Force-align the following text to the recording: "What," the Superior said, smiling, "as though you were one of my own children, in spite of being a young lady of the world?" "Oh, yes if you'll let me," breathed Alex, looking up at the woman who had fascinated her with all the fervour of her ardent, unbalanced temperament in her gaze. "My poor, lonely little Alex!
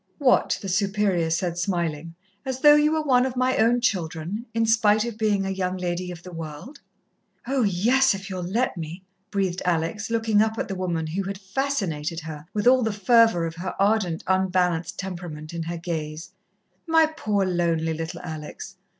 "What," 0.17 0.57
the 0.63 0.67
Superior 0.67 1.29
said, 1.29 1.59
smiling, 1.59 2.15
"as 2.43 2.61
though 2.61 2.73
you 2.73 2.91
were 2.93 3.03
one 3.03 3.23
of 3.23 3.35
my 3.35 3.57
own 3.57 3.81
children, 3.81 4.47
in 4.51 4.65
spite 4.65 5.05
of 5.05 5.15
being 5.15 5.45
a 5.45 5.51
young 5.51 5.77
lady 5.77 6.09
of 6.11 6.23
the 6.23 6.31
world?" 6.31 6.79
"Oh, 7.45 7.61
yes 7.61 8.15
if 8.15 8.27
you'll 8.27 8.41
let 8.41 8.75
me," 8.75 9.03
breathed 9.29 9.61
Alex, 9.63 10.09
looking 10.09 10.41
up 10.41 10.57
at 10.57 10.67
the 10.69 10.73
woman 10.73 11.05
who 11.05 11.21
had 11.21 11.37
fascinated 11.37 12.21
her 12.21 12.47
with 12.51 12.65
all 12.65 12.81
the 12.81 12.91
fervour 12.91 13.45
of 13.45 13.57
her 13.57 13.75
ardent, 13.79 14.23
unbalanced 14.25 14.97
temperament 14.97 15.53
in 15.53 15.61
her 15.61 15.77
gaze. 15.77 16.31
"My 16.87 17.05
poor, 17.05 17.45
lonely 17.45 17.93
little 17.93 18.21
Alex! 18.23 18.77